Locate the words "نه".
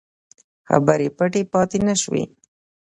1.87-1.95